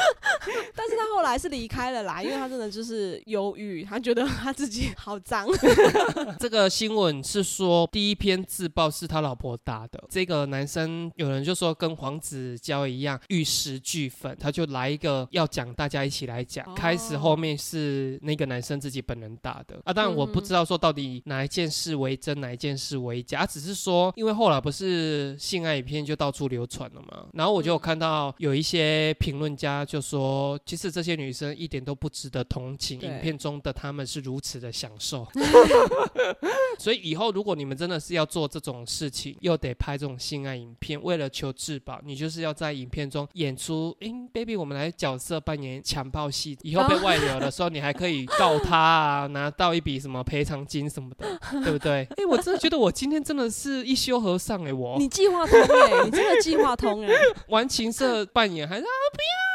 [0.76, 5.48] 但是他后来是离开了啦，因为他真的就是忧郁，他觉得他自己好脏。
[6.40, 16.66] 这个新闻是说第一篇自曝是他老婆打的，这个男生有人就说跟黄子佼一样玉石俱焚，他就来一个要讲，大家一起来讲。
[16.66, 16.74] 哦。
[16.76, 19.80] 开始后面是那个男生自己本人打的。
[19.86, 35.28] 啊，当然我不知道说到底哪一件事为真，哪一件事为假，只是说因为后来不是性爱影片就到处流传了嘛，然后我就有看到有一些评论家就说，其实这些女生一点都不值得同情，影片中的她们是如此的享受。
[36.80, 52.08] 所以以后如果你们真的是要做这种事情，又得拍这种性爱影片，为了求质保，你就是要在影片中演出，诶 b a b y 我们来角色扮演强暴戏，以后被外流的时候，你还可以告他啊，拿到一笔什么赔偿金什么的， 对不对？
[52.16, 57.14] 诶，我真的觉得我今天真的是一休和尚诶，我你计划通哎、你真的计划通哎、
[57.50, 59.51] 玩情色扮演还是啊不要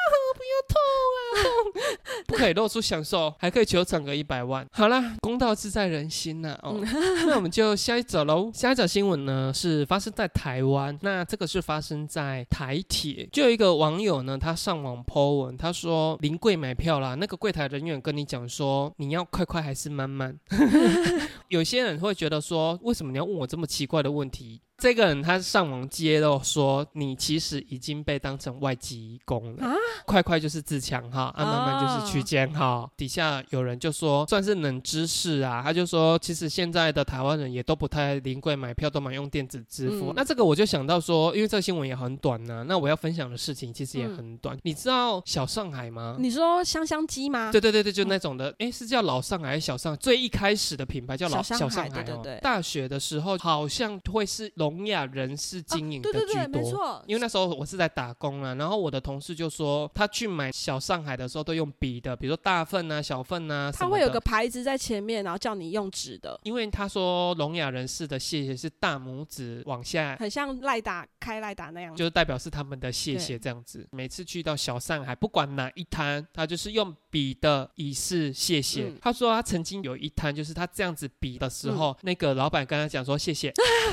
[0.69, 0.81] 痛
[1.16, 1.83] 啊痛，
[2.27, 4.66] 不可以露出享受，还可以求整个一百万。
[4.73, 6.81] 好啦，公道自在人心呐、哦，
[7.27, 8.51] 那我们就下一则喽。
[8.53, 20.38] 下一则新闻呢是发生在台湾，那这个是发生在台铁，就有一个网友呢，他上网 po 文，他说临柜买票啦，那个柜台人员跟你讲说你要快快还是慢慢。
[21.49, 24.61] 有些人会觉得说，为什么你要问我这么奇怪的问题？
[24.79, 29.67] 这个人他上网揭露说，你其实已经被当成外籍工了。
[29.67, 32.89] 啊快快就是自强哈，啊慢慢就是区间哈。
[32.97, 40.11] 底下有人就说，算是冷知识啊，他就说，其实现在的台湾人也都不太临柜买票，都蛮用电子支付。
[40.11, 44.57] 嗯那这个我就想到说，因为这个新闻也很短呢、那我要分享的事情其实也嗯很短。
[44.62, 46.17] 你知道小上海吗？
[46.21, 47.51] 你说香香鸡吗？
[47.51, 49.97] 对对对对，就那种的，诶，是叫老上海还是小上海？
[49.97, 52.05] 最一开始的品牌叫老小上海上海哦。
[52.05, 56.63] 对对对大学的时候好像会是聋哑人士经营的对对对，居多。
[56.63, 71.95] 没错，因为那时候我是在打工啊，然后我的同事就说，他去买小上海的时候都用笔的，比如说大份啊、小份啊什么的它会有个牌子在前面，然后叫你用纸的，因为他说聋哑人士的谢谢是大拇指往下，很像赖打开赖打那样。
[71.95, 73.87] 就是代表是他们的谢谢这样子。
[73.93, 78.85] 每次去到小上海，不管哪一摊，他就是用笔的以示谢谢。
[78.85, 83.53] 嗯他说他曾经有一摊，就是他这样子比的时候，那个老板跟他讲说谢谢，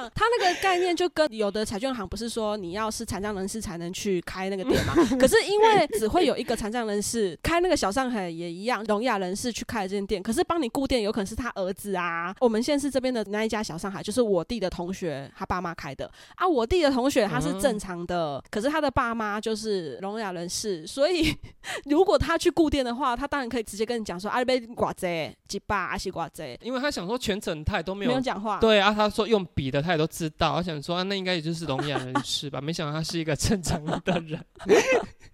[0.00, 4.94] 讲，他那个概念就跟有的彩券行不是说你要是残障人士才能去开那个店嘛？
[5.18, 12.34] 可是因为只会有一个残障人士开那个小上海也一样，聋哑人士去开了这间店，可是帮你顾店有可能是他儿子啊。
[12.40, 21.34] 我们县市这边的那一家小上海就是我弟的同学他爸妈开的啊，我弟的同学他是正常的，可是他的爸妈就是聋哑人士，所以
[21.86, 28.58] 如果他去顾店的话，他当然可以直接跟你讲说啊，你被寡贼几把阿西寡贼，因为他想说全程他也都没有没有讲话。
[28.58, 30.54] 对啊，他说用笔的，大家都知道。
[30.54, 32.60] 我想说、那应该也就是聋哑人士吧？
[32.60, 34.40] 没想到他是一个正常的人。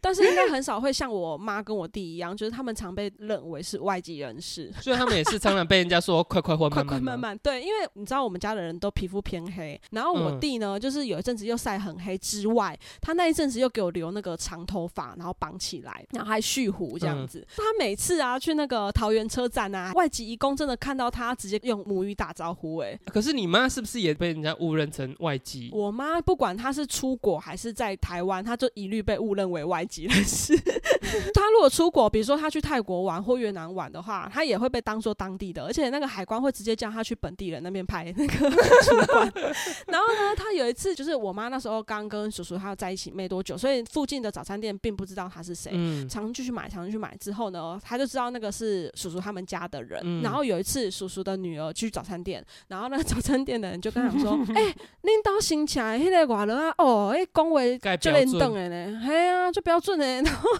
[0.00, 4.72] 但是应该很少会像我妈跟我弟一样，就是他们常被认为是外籍人士。
[4.80, 17.46] 所以他们也是常常被人家说快快或 快慢慢吗快慢慢，对，因为你知道我们家的人都皮肤偏黑，然后我嗯弟呢，就是有一阵子又晒很黑之外，他那一阵子又给我留那个长头发，然后绑起来，然后还蓄胡这样嗯子。
[17.56, 25.70] 他每次啊去那个桃园车站啊，外籍义工真的看到他直接用母语打招呼、欸，可是你妈是不是也被人家误认成外籍？
[25.72, 30.56] 我妈不管她是出国还是在台湾，她就一律被误认为外急了，是。
[31.34, 38.48] 她如果出国，比如说他去泰国玩或越南玩的话，他也会被当做当地的，而且那个海关会直接叫他去本地人那边拍那个。
[39.86, 45.72] 然后呢，他有一次就是我妈那时候刚跟叔叔他在一起没多久，所以附近的早餐店并不知道他是谁。
[45.74, 50.00] 嗯，常去去买，常去买之后呢，他就知道那个是叔叔他们家的人。
[50.04, 54.62] 嗯然后有一次，叔叔的女儿去早餐店，然后那个早餐店的人就跟他讲说：“哎、
[55.02, 60.50] 恁兜生起来迄个外人啊，哦，迄讲话就连等的呢，嘿啊，就标准的。”然后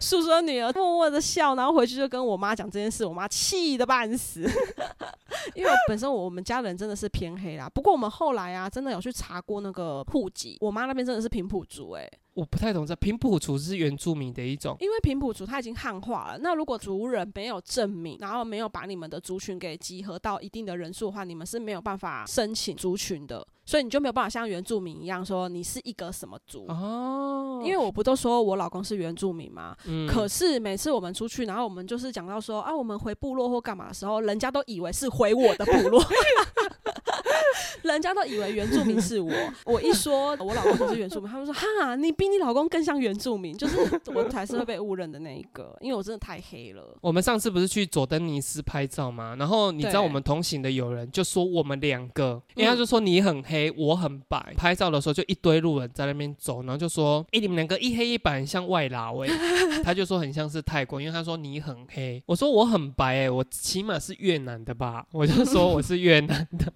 [0.00, 4.42] 叔叔的女儿默默的笑，然后回去就跟我妈讲这件事，我妈气得半死。
[5.54, 14.76] 因为本身我们家人真的是偏黑啦，不过我们后来啊，真的有去查过那个户籍，我妈那边真的是平埔族、欸，我不太懂这平埔族是原住民的一种。
[14.78, 26.66] 因为平埔族它已经汉化了，那如果族人没有证明，然后没有把你们的族群给集合到一定的人数的话，你们是没有办法申请族群的，所以你就没有办法像原住民一样说你是一个什么族。
[26.68, 29.74] 哦，因为我不都说我老公是原住民吗？
[29.86, 36.04] 嗯可是每次我们出去，然后我们就是讲到说啊，我们回部落或干嘛的时候，人家都以为是回我的部落，
[37.82, 39.32] 人家都以为原住民是我。
[39.64, 43.76] 我一说我老公不是原住民，他们说哈，你比你老公更像原住民，就是
[44.14, 46.96] 我才是会被误认的那一个，因为我真的太黑了。
[47.00, 49.36] 我们上次不是去佐登尼斯拍照吗？
[49.38, 54.54] 然后你知道我们同行的友人就说我们两个，因为他嗯就说你很黑，我很白。
[54.56, 59.28] 拍照的时候就一堆路人在那边走，然后就说：“哎、你们两个一黑一白，很像外劳哎、
[59.82, 65.06] 他就说很像是泰国，因为他说你很黑，我说我很白哎、我起码是越南的吧？
[65.12, 66.72] 我就说我是越南的。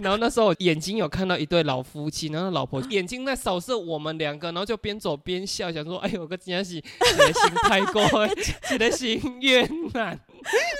[0.00, 8.34] 然后那时候我眼睛有看到一对老夫妻，然后老婆眼睛在扫射我们两个，然后就边走边笑，想说：哎呦，我个真的是一个新泰国的，
[8.74, 10.18] 一个新越南。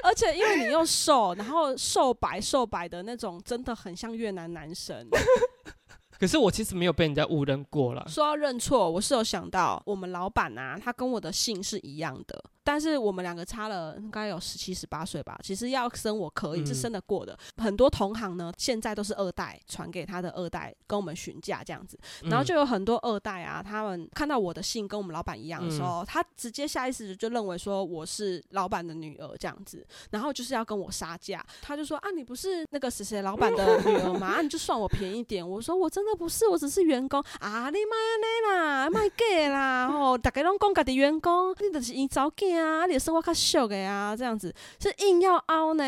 [0.03, 5.07] 而且因为你又瘦，然后瘦白瘦白的那种，真的很像越南男神。
[6.19, 8.05] 可是我其实没有被人家误认过了。
[8.09, 15.41] 说要认错，我是有想到我们老板啊，他跟我的姓是一样的，但是我们两个差了应该有十七十八岁吧。
[15.43, 17.35] 其实要生我可以，嗯是生得过的。
[17.57, 31.43] 很多同行呢，现在都是二代传给他的二代跟我们询价这样子，然后就有很多二代啊，他们看到我的姓跟我们老板一样的时候，他直接下意识就认为说我是老板的女儿这样子，然后就是要跟我杀价。
[31.63, 34.27] 他就说啊，你不是那个谁谁老板的女儿吗？
[34.27, 35.49] 啊，你就算我便宜点。
[35.49, 45.85] 我说我真的不是，我只是员工啊，你卖安尼啦，卖假啦，吼，大家拢讲家己员工，你就是因早囝啊，你的生活卡秀给啊，这样子是硬要凹呢。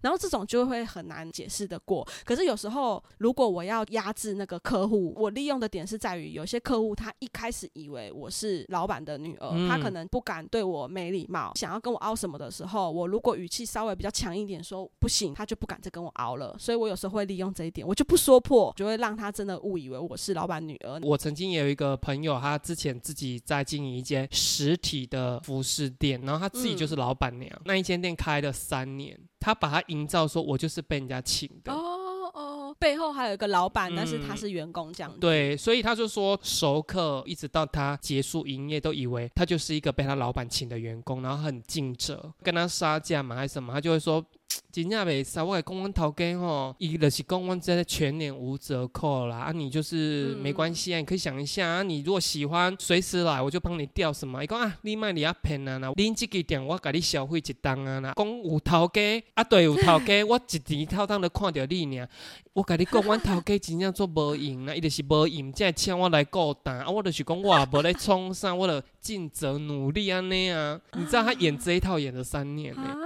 [0.00, 2.06] 然后这种就会很难解释的过。
[2.24, 16.56] 可是有时候，如果我要压制那个客户，我利用的点是在于，有些客户他一开始以为我是老板的女儿，嗯他可能不敢对我没礼貌，想要跟我凹什么的时候，我如果语气稍微比较强一点说不行，他就不敢再跟我凹了。
[16.58, 21.00] 所以我有时候会利用这一点，我就不说破，就会让他真的误以为我是老板女儿。
[21.02, 27.50] 我曾经也有一个朋友，他之前自己在经营一间实体的服饰店，然后他自己就是老板娘。
[27.64, 31.72] 那一间店开了三年，他把它营造说，我就是被人家请的。
[31.72, 35.18] 哦哦，背后还有一个老板，但是他嗯是员工这样子。
[35.18, 44.24] 对，所以他就说熟客一直到他结束营业，都以为他就是一个被他老板请的员工，然后很尽责，跟他杀价嘛还是什么，他就会说
[44.72, 49.38] 真正袂使，我来讲，阮头家吼，伊就是讲，阮这全年无折扣啦。
[49.38, 54.42] 啊，你就是没关系啊，你可以想一下啊，你如果喜欢，随时来，我就帮你调什么。
[54.42, 58.14] 伊讲啊，你卖你啊骗啊啦，恁即个店我甲你消费一单啊啦。
[58.16, 62.08] 讲有头家啊，对，有头家， 我一年透当都看着你尔。
[62.54, 66.88] 我甲你讲，阮头家真正做无用啦，伊就是无用，才请我来顾单啊。
[66.88, 70.80] 我就是讲，我也无咧创啥，我著尽责努力安尼啊。
[70.94, 72.96] 你知道他演这一套演了三年呢。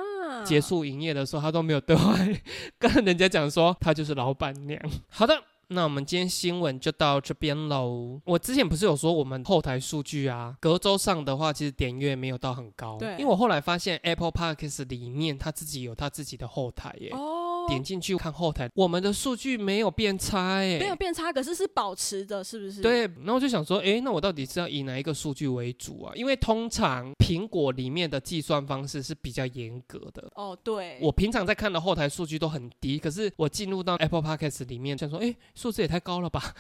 [0.45, 2.41] 结束营业的时候，他都没有对外
[2.79, 4.81] 跟人家讲说他就是老板娘。
[5.09, 5.35] 好的，
[5.69, 8.21] 那我们今天新闻就到这边喽。
[8.25, 17.11] 我之前不是有说我们后台数据啊，隔周上的话其实点阅没有到很高，对，因为我后来发现 Apple Park 里面它自己有它自己的后台耶。
[17.69, 22.81] 点进去看后台，我们的数据没有变差哎，没有变差，可是是保持的，是不是？
[22.83, 26.13] 对，然后我就想说，哎，那我到底是要以哪一个数据为主啊？
[26.15, 30.31] 因为通常苹果里面的计算方式是比较严格的。
[30.35, 30.99] 哦，对。
[31.01, 36.55] 我平常在看的后台数据都很低，可是我进入到 Apple Podcast 里面，想说，哎，数字也太高了吧？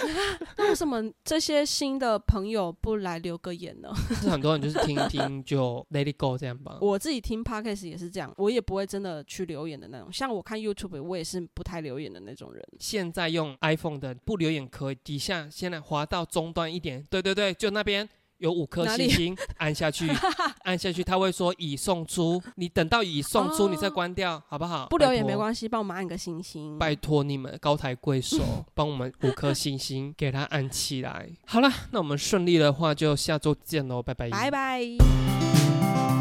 [0.58, 3.90] 那为什么这些新的朋友不来留个言呢？
[4.20, 6.78] 是很多人就是听听就 Let it go 这样吧。
[6.82, 10.25] 我自己听 Podcast 也是这样，我也不会真的去留言的那种，像。
[10.32, 12.62] 我看 YouTube，我也是不太留言的那种人。
[12.78, 18.08] 现在用 iPhone 的不留言可以，底下现在滑到中端一点，对对对，就那边
[18.38, 20.06] 有五颗星星，按下去，
[20.64, 22.42] 按下去，他会说已送出。
[22.56, 24.86] 你等到已送出，你再关掉，好不好？
[24.88, 26.78] 不留也没关系，帮我们按个星星。
[26.78, 28.38] 拜托你们高抬贵手，
[28.74, 31.30] 帮我们五颗星星给他按起来。
[31.46, 36.15] 好了，那我们顺利的话就下周见喽，拜拜，拜拜。